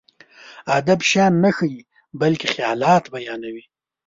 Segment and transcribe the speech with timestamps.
[0.77, 1.81] ادب شيان نه ښيي،
[2.21, 3.63] بلکې خيالات بيانوي.